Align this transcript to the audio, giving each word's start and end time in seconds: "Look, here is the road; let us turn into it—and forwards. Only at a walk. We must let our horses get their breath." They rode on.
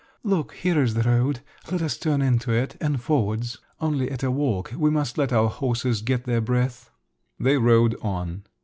"Look, 0.23 0.53
here 0.55 0.81
is 0.81 0.95
the 0.95 1.03
road; 1.03 1.41
let 1.71 1.83
us 1.83 1.95
turn 1.95 2.23
into 2.23 2.51
it—and 2.51 3.03
forwards. 3.03 3.59
Only 3.79 4.09
at 4.09 4.23
a 4.23 4.31
walk. 4.31 4.73
We 4.75 4.89
must 4.89 5.15
let 5.19 5.31
our 5.31 5.47
horses 5.47 6.01
get 6.01 6.23
their 6.23 6.41
breath." 6.41 6.89
They 7.39 7.57
rode 7.59 7.95
on. 8.01 8.45